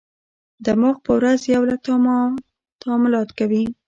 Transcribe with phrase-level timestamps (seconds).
[0.65, 1.79] دماغ په ورځ یو لک
[2.83, 3.63] تعاملات کوي.